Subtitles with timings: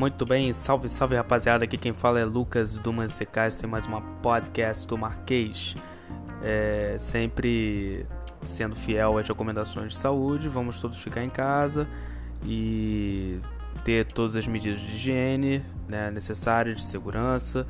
[0.00, 1.64] Muito bem, salve, salve rapaziada.
[1.64, 3.56] Aqui quem fala é Lucas do Mansecais.
[3.56, 5.76] Tem mais uma podcast do Marquês.
[6.42, 8.06] É, sempre
[8.42, 10.48] sendo fiel às recomendações de saúde.
[10.48, 11.86] Vamos todos ficar em casa
[12.46, 13.40] e
[13.84, 17.66] ter todas as medidas de higiene né, necessárias, de segurança.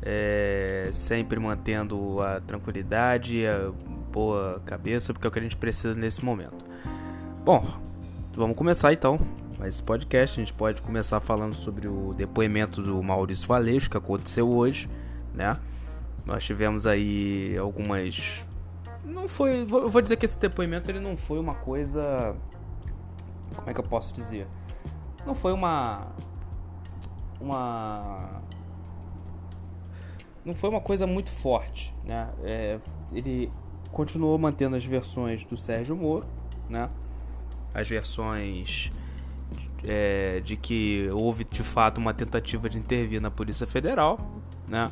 [0.00, 3.70] É, sempre mantendo a tranquilidade, a
[4.10, 6.64] boa cabeça, porque é o que a gente precisa nesse momento.
[7.44, 7.66] Bom,
[8.34, 9.20] vamos começar então
[9.64, 10.38] esse podcast.
[10.38, 14.88] A gente pode começar falando sobre o depoimento do Maurício Valeixo que aconteceu hoje,
[15.32, 15.58] né?
[16.24, 18.44] Nós tivemos aí algumas
[19.04, 22.34] não foi, eu vou dizer que esse depoimento ele não foi uma coisa
[23.54, 24.46] como é que eu posso dizer?
[25.24, 26.08] Não foi uma
[27.40, 28.42] uma
[30.44, 32.30] não foi uma coisa muito forte, né?
[32.42, 32.78] É,
[33.12, 33.52] ele
[33.90, 36.26] continuou mantendo as versões do Sérgio Moro,
[36.68, 36.88] né?
[37.74, 38.92] As versões
[39.86, 44.18] é, de que houve de fato uma tentativa de intervir na Polícia Federal,
[44.68, 44.90] né?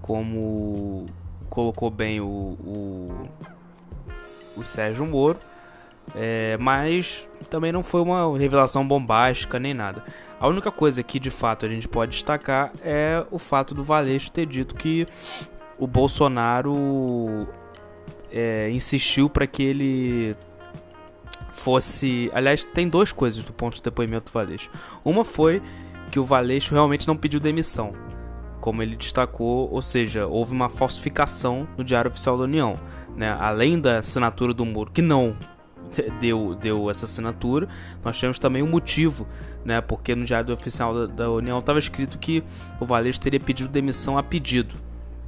[0.00, 1.06] Como
[1.48, 3.28] colocou bem o, o,
[4.56, 5.38] o Sérgio Moro,
[6.14, 10.04] é, mas também não foi uma revelação bombástica nem nada.
[10.40, 14.32] A única coisa que de fato a gente pode destacar é o fato do Valeixo
[14.32, 15.06] ter dito que
[15.78, 17.46] o Bolsonaro
[18.30, 20.36] é, insistiu para que ele
[21.52, 22.30] fosse.
[22.34, 24.70] Aliás, tem duas coisas do ponto de depoimento do Valeixo.
[25.04, 25.62] Uma foi
[26.10, 27.92] que o Valeixo realmente não pediu demissão,
[28.60, 32.78] como ele destacou, ou seja, houve uma falsificação no Diário Oficial da União.
[33.16, 33.30] Né?
[33.38, 35.36] Além da assinatura do Moro, que não
[36.20, 37.68] deu, deu essa assinatura,
[38.04, 39.26] nós temos também um motivo,
[39.64, 39.80] né?
[39.80, 42.42] porque no Diário Oficial da, da União estava escrito que
[42.80, 44.74] o Valeixo teria pedido demissão a pedido.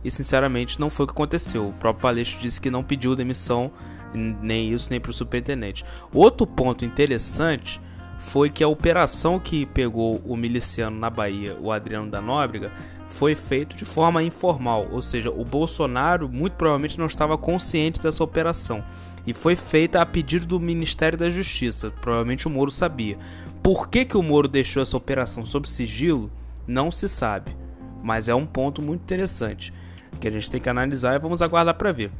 [0.05, 1.69] E sinceramente não foi o que aconteceu.
[1.69, 3.73] O próprio Valeixo disse que não pediu demissão
[4.15, 5.85] nem isso, nem para o superintendente.
[6.13, 7.81] Outro ponto interessante
[8.19, 12.73] foi que a operação que pegou o miliciano na Bahia, o Adriano da Nóbrega,
[13.05, 18.25] foi feito de forma informal, ou seja, o Bolsonaro muito provavelmente não estava consciente dessa
[18.25, 18.83] operação
[19.27, 21.91] e foi feita a pedido do Ministério da Justiça.
[22.01, 23.17] Provavelmente o Moro sabia.
[23.63, 26.31] Por que, que o Moro deixou essa operação sob sigilo?
[26.67, 27.57] Não se sabe,
[28.03, 29.73] mas é um ponto muito interessante
[30.21, 32.11] que a gente tem que analisar e vamos aguardar para ver.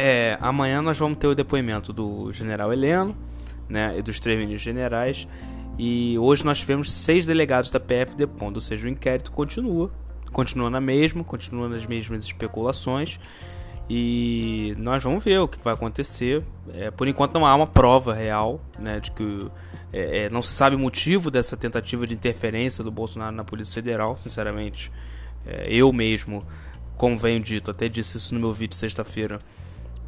[0.00, 3.16] É, amanhã nós vamos ter o depoimento do general Heleno
[3.68, 5.26] né, e dos três ministros generais.
[5.76, 9.90] E hoje nós tivemos seis delegados da PF depondo, ou seja, o inquérito continua,
[10.30, 13.18] continua na mesma, continua nas mesmas especulações.
[13.90, 16.44] E nós vamos ver o que vai acontecer.
[16.74, 19.50] É, por enquanto não há uma prova real né, de que
[19.92, 23.74] é, é, não se sabe o motivo dessa tentativa de interferência do Bolsonaro na Polícia
[23.74, 24.16] Federal.
[24.16, 24.92] Sinceramente,
[25.44, 26.46] é, eu mesmo,
[26.96, 29.40] como venho dito, até disse isso no meu vídeo sexta-feira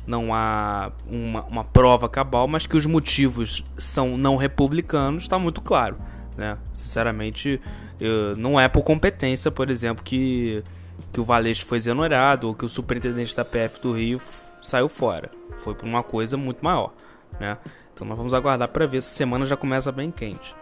[0.07, 5.61] não há uma, uma prova cabal, mas que os motivos são não republicanos, está muito
[5.61, 5.97] claro.
[6.37, 6.59] Né?
[6.73, 7.61] Sinceramente,
[8.01, 10.65] eu, não é por competência, por exemplo, que,
[11.13, 14.21] que o Valeixo foi exonerado ou que o superintendente da PF do Rio
[14.63, 15.31] saiu fora.
[15.59, 16.93] Foi por uma coisa muito maior.
[17.39, 17.59] Né?
[17.93, 18.99] Então nós vamos aguardar para ver.
[18.99, 20.55] Essa semana já começa bem quente.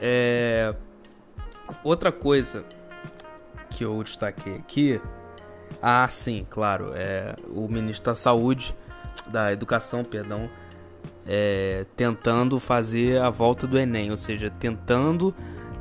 [0.00, 0.74] É...
[1.84, 2.64] Outra coisa
[3.70, 5.00] que eu destaquei aqui
[5.82, 6.92] ah, sim, claro.
[6.94, 8.72] É, o ministro da Saúde,
[9.26, 10.48] da Educação, perdão,
[11.26, 15.34] é, tentando fazer a volta do Enem, ou seja, tentando,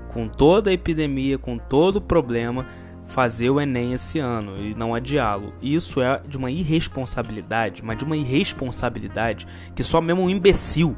[0.08, 2.66] com toda a epidemia, com todo o problema,
[3.06, 5.54] fazer o Enem esse ano e não adiá-lo.
[5.62, 10.98] Isso é de uma irresponsabilidade, mas de uma irresponsabilidade que só mesmo um imbecil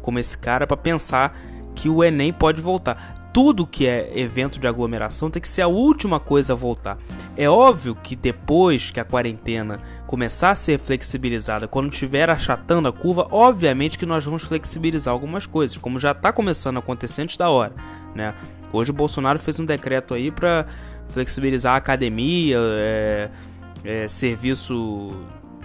[0.00, 1.36] como esse cara para pensar
[1.74, 5.66] que o Enem pode voltar tudo que é evento de aglomeração tem que ser a
[5.66, 6.96] última coisa a voltar.
[7.36, 12.92] É óbvio que depois que a quarentena começar a ser flexibilizada, quando estiver achatando a
[12.92, 17.36] curva, obviamente que nós vamos flexibilizar algumas coisas, como já está começando a acontecer antes
[17.36, 17.74] da hora,
[18.14, 18.36] né?
[18.72, 20.66] Hoje o Bolsonaro fez um decreto aí para
[21.08, 23.30] flexibilizar a academia, é,
[23.82, 25.12] é, serviço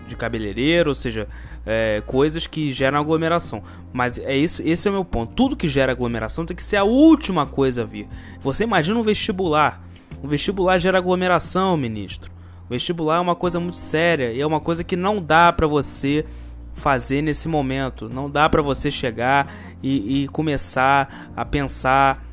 [0.08, 1.28] de cabeleireiro, ou seja,
[1.66, 3.62] é, coisas que geram aglomeração.
[3.94, 5.34] Mas é isso, esse é o meu ponto.
[5.34, 8.08] Tudo que gera aglomeração tem que ser a última coisa a vir.
[8.42, 9.82] Você imagina um vestibular.
[10.24, 12.32] Um vestibular gera aglomeração, ministro.
[12.66, 15.68] O vestibular é uma coisa muito séria e é uma coisa que não dá para
[15.68, 16.26] você
[16.74, 18.10] fazer nesse momento.
[18.10, 19.52] Não dá para você chegar
[19.82, 22.24] e, e, começar a pensar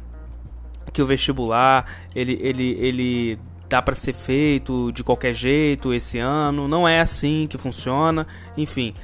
[0.93, 1.85] que o vestibular
[2.15, 6.69] ele, ele, ele dá para ser feito de qualquer jeito esse ano.
[6.69, 8.27] Não é assim que funciona.
[8.57, 8.95] Enfim,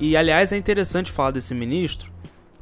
[0.00, 2.10] e aliás é interessante falar desse ministro,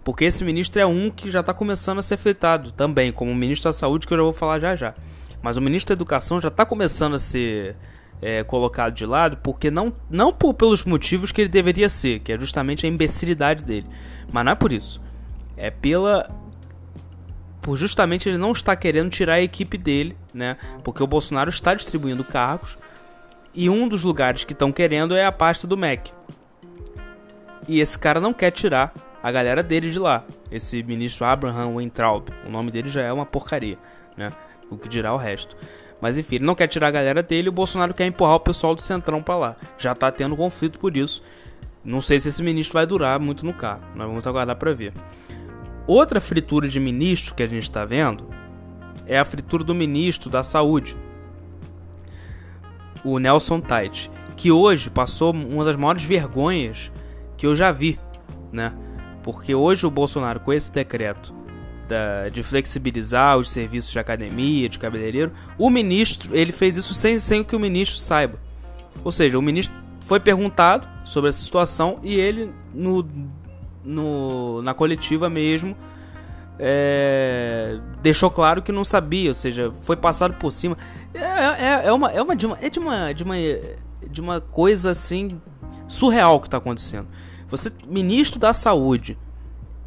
[0.04, 3.34] porque esse ministro é um que já está começando a ser afetado também, como o
[3.34, 4.94] ministro da Saúde, que eu já vou falar já já.
[5.42, 7.76] Mas o ministro da Educação já está começando a ser
[8.20, 12.32] é, colocado de lado, porque não, não por, pelos motivos que ele deveria ser, que
[12.32, 13.86] é justamente a imbecilidade dele.
[14.30, 15.00] Mas não é por isso.
[15.56, 16.30] É pela
[17.60, 20.56] por justamente ele não estar querendo tirar a equipe dele, né?
[20.82, 22.78] Porque o Bolsonaro está distribuindo cargos
[23.54, 26.12] e um dos lugares que estão querendo é a pasta do MEC.
[27.68, 28.92] E esse cara não quer tirar
[29.22, 30.24] a galera dele de lá.
[30.50, 33.78] Esse ministro Abraham Weintraub, o nome dele já é uma porcaria,
[34.16, 34.32] né?
[34.70, 35.56] O que dirá o resto.
[36.00, 38.74] Mas enfim, ele não quer tirar a galera dele, o Bolsonaro quer empurrar o pessoal
[38.74, 39.56] do Centrão para lá.
[39.78, 41.22] Já tá tendo conflito por isso.
[41.84, 43.84] Não sei se esse ministro vai durar muito no cargo.
[43.94, 44.92] Nós vamos aguardar para ver.
[45.92, 48.24] Outra fritura de ministro que a gente está vendo
[49.08, 50.96] é a fritura do ministro da Saúde,
[53.04, 56.92] o Nelson Tait, que hoje passou uma das maiores vergonhas
[57.36, 57.98] que eu já vi,
[58.52, 58.72] né?
[59.24, 61.34] Porque hoje o Bolsonaro, com esse decreto
[61.88, 67.18] da, de flexibilizar os serviços de academia, de cabeleireiro, o ministro ele fez isso sem,
[67.18, 68.38] sem que o ministro saiba.
[69.02, 69.74] Ou seja, o ministro
[70.06, 73.02] foi perguntado sobre essa situação e ele, no,
[73.84, 75.76] no, na coletiva mesmo,
[76.58, 80.76] é, deixou claro que não sabia, ou seja, foi passado por cima.
[81.14, 83.34] É, é, é, uma, é, uma, de uma, é de uma, de uma,
[84.10, 85.40] de uma coisa assim
[85.88, 87.08] surreal que está acontecendo.
[87.48, 89.18] Você, ministro da Saúde,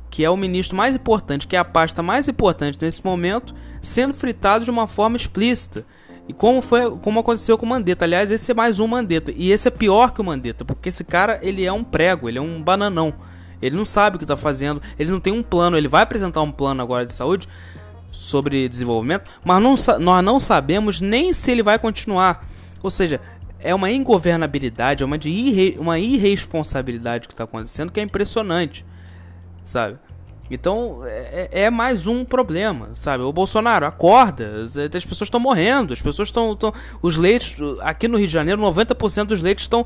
[0.10, 4.14] que é o ministro mais importante, que é a pasta mais importante nesse momento, sendo
[4.14, 5.86] fritado de uma forma explícita.
[6.28, 8.06] E como foi, como aconteceu com o Mandetta.
[8.06, 9.32] Aliás, esse é mais um Mandetta.
[9.36, 12.38] E esse é pior que o Mandetta, porque esse cara, ele é um prego, ele
[12.38, 13.14] é um bananão.
[13.66, 15.78] Ele não sabe o que está fazendo, ele não tem um plano.
[15.78, 17.48] Ele vai apresentar um plano agora de saúde
[18.12, 22.48] sobre desenvolvimento, mas não, nós não sabemos nem se ele vai continuar.
[22.84, 23.20] Ou seja,
[23.60, 28.86] é uma ingovernabilidade, é uma, de irre, uma irresponsabilidade que está acontecendo que é impressionante,
[29.64, 29.98] sabe?
[30.52, 33.24] Então é, é, mais um problema, sabe?
[33.24, 36.58] O Bolsonaro acorda, as pessoas estão morrendo, as pessoas estão.
[37.02, 39.86] Os leitos, aqui no Rio de Janeiro, 90% dos leitos estão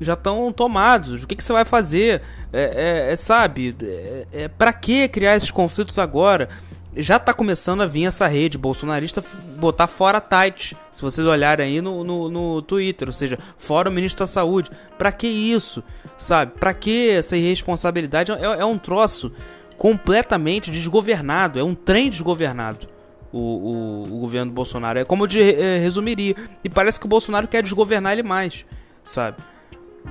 [0.00, 1.22] já estão tomados.
[1.22, 2.22] O que, que você vai fazer?
[2.52, 3.74] É, é, é sabe?
[3.82, 6.48] É, é para que criar esses conflitos agora?
[6.96, 9.22] já tá começando a vir essa rede bolsonarista
[9.58, 10.74] botar fora Tait.
[10.90, 14.70] Se vocês olharem aí no, no, no, Twitter, ou seja, fora o ministro da Saúde.
[14.96, 15.84] Pra que isso?
[16.16, 16.52] Sabe?
[16.58, 18.32] Pra que essa irresponsabilidade?
[18.32, 19.32] É, é um troço
[19.76, 21.58] completamente desgovernado.
[21.58, 22.88] É um trem desgovernado.
[23.30, 24.98] O, o, o governo Bolsonaro.
[24.98, 26.34] É como eu de, é, resumiria.
[26.64, 28.64] E parece que o Bolsonaro quer desgovernar ele mais.
[29.04, 29.36] Sabe?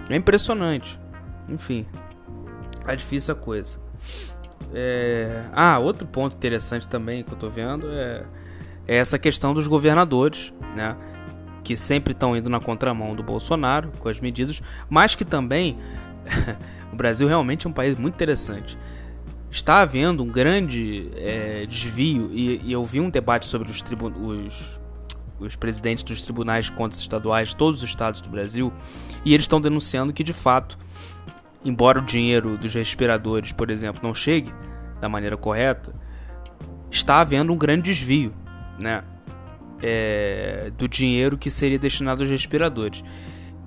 [0.09, 0.99] É impressionante.
[1.47, 1.85] Enfim.
[2.87, 3.79] É difícil a coisa.
[4.73, 5.45] É...
[5.53, 8.23] Ah, outro ponto interessante também que eu tô vendo é,
[8.87, 10.95] é essa questão dos governadores, né?
[11.63, 15.77] Que sempre estão indo na contramão do Bolsonaro com as medidas, mas que também
[16.91, 18.77] o Brasil realmente é um país muito interessante.
[19.49, 24.79] Está havendo um grande é, desvio, e, e, eu vi um debate sobre os, os,
[25.39, 28.71] os presidentes dos tribunais de contas estaduais de todos os estados do Brasil,
[29.23, 30.77] e eles estão denunciando que de fato
[31.65, 34.53] embora o dinheiro dos respiradores, por exemplo, não chegue
[35.01, 35.93] da maneira correta,
[36.91, 38.33] está havendo um grande desvio,
[38.81, 39.03] né?
[39.81, 43.03] É, do dinheiro que seria destinado aos respiradores.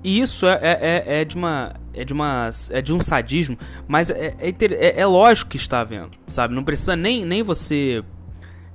[0.03, 3.57] E isso é, é, é, é de uma é de uma é de um sadismo,
[3.87, 6.55] mas é, é, é, é lógico que está havendo, sabe?
[6.55, 8.03] Não precisa nem, nem você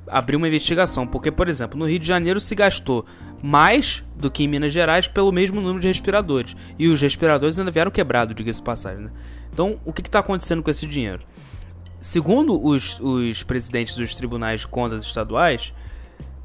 [0.06, 3.04] abrir uma investigação, porque por exemplo no Rio de Janeiro se gastou
[3.42, 6.56] mais do que em Minas Gerais pelo mesmo número de respiradores.
[6.78, 9.04] E os respiradores ainda vieram quebrados, diga-se passagem.
[9.04, 9.10] Né?
[9.52, 11.22] Então, o que está acontecendo com esse dinheiro?
[12.00, 15.74] Segundo os, os presidentes dos tribunais de contas estaduais,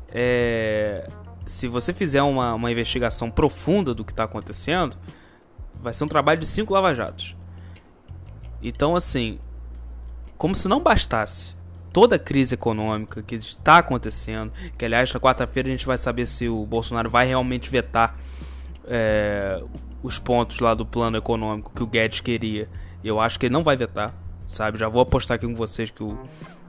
[0.09, 1.09] é,
[1.45, 4.97] se você fizer uma, uma investigação profunda do que está acontecendo,
[5.81, 7.35] vai ser um trabalho de cinco lava-jatos.
[8.61, 9.39] Então, assim,
[10.37, 11.55] como se não bastasse
[11.91, 16.25] toda a crise econômica que está acontecendo, que aliás na quarta-feira a gente vai saber
[16.25, 18.15] se o Bolsonaro vai realmente vetar
[18.85, 19.61] é,
[20.01, 22.69] os pontos lá do plano econômico que o Guedes queria.
[23.03, 24.13] Eu acho que ele não vai vetar,
[24.47, 24.77] sabe?
[24.77, 26.17] Já vou apostar aqui com vocês que o,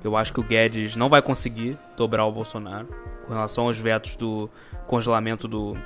[0.02, 2.88] eu acho que o Guedes não vai conseguir dobrar o Bolsonaro
[3.26, 4.48] com relação aos vetos do
[4.86, 5.76] congelamento do,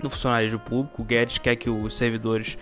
[0.00, 1.02] do funcionalismo público.
[1.02, 2.56] O Guedes quer que os servidores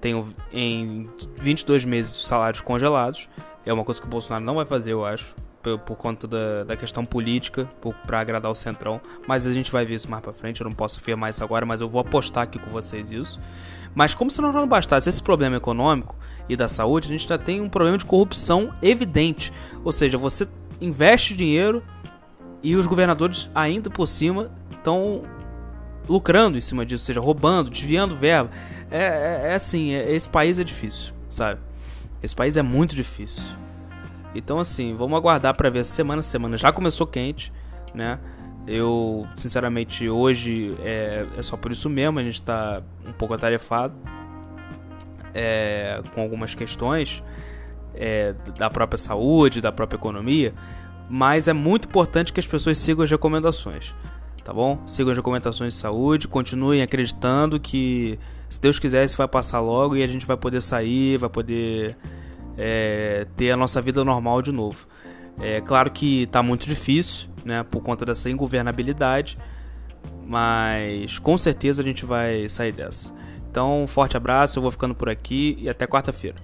[0.00, 1.08] tenham em
[1.40, 3.28] 22 meses os salários congelados.
[3.64, 6.64] É uma coisa que o Bolsonaro não vai fazer, eu acho, por, por conta da,
[6.64, 7.68] da, questão política,
[8.06, 9.00] para agradar o Centrão.
[9.26, 11.64] Mas a gente vai ver isso mais pra frente, eu não posso afirmar isso agora,
[11.64, 13.40] mas eu vou apostar aqui com vocês isso.
[13.94, 16.16] Mas como se não bastasse esse problema econômico
[16.48, 19.52] e da saúde, a gente já tem um problema de corrupção evidente.
[19.84, 20.48] Ou seja, você
[20.80, 21.82] investe dinheiro
[22.62, 25.22] e os governadores ainda por cima estão
[26.08, 28.50] lucrando em cima disso, ou seja, roubando, desviando verba.
[28.90, 31.60] É, é, é assim, é, esse país é difícil, sabe?
[32.22, 33.61] Esse país é muito difícil.
[34.34, 36.56] Então, assim, vamos aguardar para ver semana semana.
[36.56, 37.52] Já começou quente,
[37.94, 38.18] né?
[38.66, 42.18] Eu, sinceramente, hoje é, é só por isso mesmo.
[42.18, 43.94] A gente está um pouco atarefado
[45.34, 47.22] é, com algumas questões
[47.94, 50.54] é, da própria saúde, da própria economia.
[51.08, 53.94] mas é muito importante que as pessoas sigam as recomendações,
[54.42, 54.82] tá bom?
[54.86, 59.96] Sigam as recomendações de saúde, continuem acreditando que se Deus quiser isso vai passar logo
[59.96, 61.96] e a gente vai poder sair, vai poder
[62.56, 64.86] é, ter a nossa vida normal de novo.
[65.40, 69.38] É claro que está muito difícil, né, por conta dessa ingovernabilidade,
[70.26, 73.12] mas com certeza a gente vai sair dessa.
[73.50, 76.36] Então, um forte abraço, eu vou ficando por aqui e até quarta-feira.